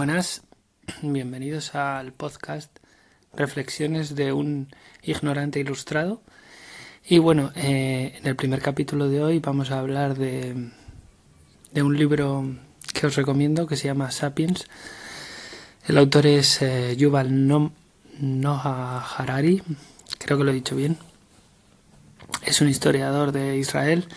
[0.00, 0.40] Buenas,
[1.02, 2.74] bienvenidos al podcast
[3.34, 4.68] Reflexiones de un
[5.02, 6.22] ignorante ilustrado.
[7.06, 10.70] Y bueno, eh, en el primer capítulo de hoy vamos a hablar de,
[11.74, 12.46] un libro
[12.94, 14.64] que os recomiendo que se llama Sapiens.
[15.86, 17.46] El autor es eh, Yuval
[18.20, 19.62] Noah Harari,
[20.16, 20.96] creo que lo he dicho bien.
[22.46, 24.08] Es un historiador de Israel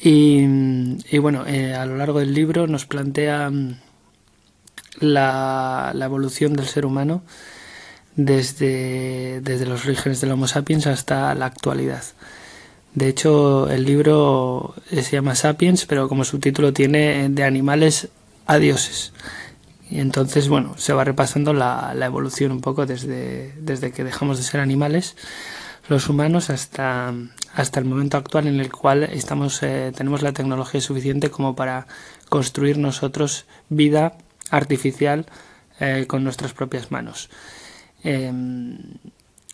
[0.00, 3.52] y, bueno, eh, a lo largo del libro nos plantea
[5.00, 7.22] la, evolución del ser humano
[8.16, 12.02] desde, desde los orígenes del Homo sapiens hasta la actualidad.
[12.94, 18.08] De hecho, el libro se llama Sapiens, pero como subtítulo tiene de animales
[18.46, 19.12] a dioses.
[19.90, 24.38] Y entonces, bueno, se va repasando la, la evolución un poco desde, desde que dejamos
[24.38, 25.16] de ser animales,
[25.88, 27.14] los humanos, hasta,
[27.54, 31.86] hasta el momento actual en el cual estamos, eh, tenemos la tecnología suficiente como para
[32.28, 34.18] construir nosotros vida
[34.50, 35.26] artificial
[35.80, 37.30] eh, con nuestras propias manos.
[38.04, 38.32] Eh,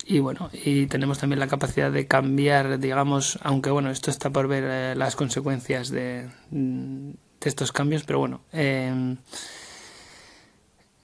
[0.07, 4.49] y bueno, y tenemos también la capacidad de cambiar, digamos, aunque bueno, esto está por
[4.49, 9.17] ver eh, las consecuencias de, de, estos cambios, pero bueno, em,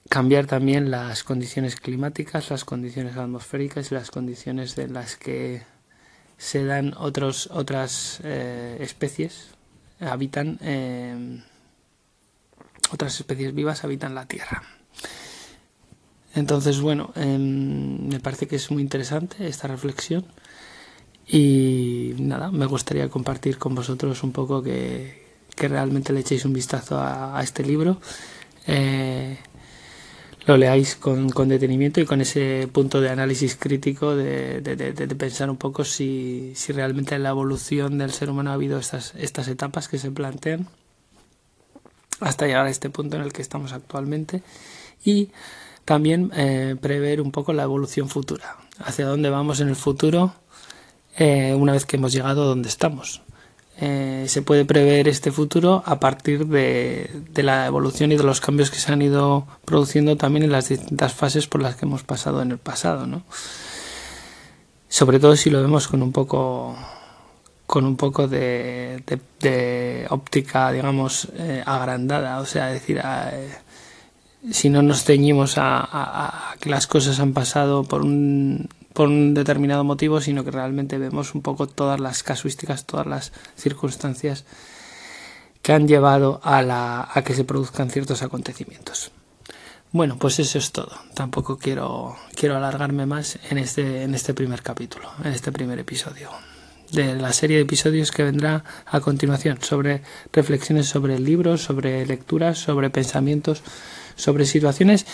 [0.08, 5.62] cambiar también las condiciones climáticas, las condiciones atmosféricas y las condiciones en las que
[6.36, 9.48] se dan otros, otras eh, especies,
[9.98, 11.42] habitan em,
[12.92, 14.62] otras especies vivas habitan la Tierra.
[16.34, 20.24] Entonces, bueno, eh, me parece que es muy interesante esta reflexión
[21.26, 26.98] y nada, me gustaría compartir con vosotros un poco que, realmente le echéis un vistazo
[26.98, 28.00] a, este libro,
[28.66, 29.36] eh,
[30.46, 35.84] lo leáis con, detenimiento y con ese punto de análisis crítico de pensar un poco
[35.84, 39.98] si, si, realmente en la evolución del ser humano ha habido estas, estas etapas que
[39.98, 40.66] se plantean
[42.20, 44.42] hasta llegar a este punto en el que estamos actualmente
[45.04, 45.30] y
[45.84, 50.34] también eh, prever un poco la evolución futura, hacia dónde vamos en el futuro
[51.16, 53.22] eh, una vez que hemos llegado a donde estamos.
[53.82, 58.40] Eh, se puede prever este futuro a partir de, de, la evolución y de los
[58.40, 62.02] cambios que se han ido produciendo también en las distintas fases por las que hemos
[62.02, 63.22] pasado en el pasado, ¿no?
[64.90, 66.76] Sobre todo si lo vemos con un poco
[67.70, 69.00] con un poco de,
[69.38, 73.48] de, óptica, digamos, eh, agrandada, o sea, decir, eh,
[74.50, 79.06] si no nos ceñimos a, a, a, que las cosas han pasado por un, por
[79.06, 84.44] un determinado motivo, sino que realmente vemos un poco todas las casuísticas, todas las circunstancias
[85.62, 89.12] que han llevado a, la, a que se produzcan ciertos acontecimientos.
[89.92, 90.90] Bueno, pues eso es todo.
[91.14, 96.30] Tampoco quiero, quiero alargarme más en este, en este primer capítulo, en este primer episodio
[96.92, 100.02] de la serie de episodios que vendrá a continuación sobre
[100.32, 103.62] reflexiones sobre libros, sobre lecturas, sobre pensamientos,
[104.16, 105.06] sobre situaciones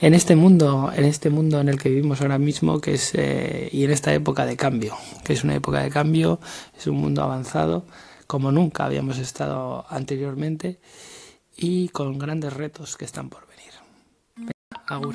[0.00, 3.68] en este mundo, en este mundo en el que vivimos ahora mismo, que es eh,
[3.72, 6.40] y en esta época de cambio, que es una época de cambio,
[6.76, 7.84] es un mundo avanzado
[8.26, 10.80] como nunca habíamos estado anteriormente
[11.56, 14.54] y con grandes retos que están por venir.
[14.86, 15.14] Agur.